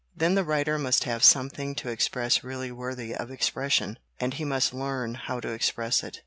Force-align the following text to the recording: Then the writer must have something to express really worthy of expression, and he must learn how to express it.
Then 0.17 0.33
the 0.33 0.43
writer 0.43 0.79
must 0.79 1.03
have 1.03 1.23
something 1.23 1.75
to 1.75 1.89
express 1.89 2.43
really 2.43 2.71
worthy 2.71 3.13
of 3.13 3.29
expression, 3.29 3.99
and 4.19 4.33
he 4.33 4.43
must 4.43 4.73
learn 4.73 5.13
how 5.13 5.39
to 5.41 5.51
express 5.51 6.01
it. 6.03 6.19